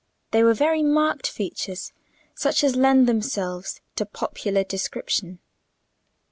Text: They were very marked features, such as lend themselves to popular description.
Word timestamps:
They 0.31 0.41
were 0.43 0.55
very 0.55 0.81
marked 0.81 1.27
features, 1.27 1.93
such 2.33 2.63
as 2.63 2.75
lend 2.75 3.05
themselves 3.07 3.81
to 3.97 4.05
popular 4.07 4.63
description. 4.63 5.37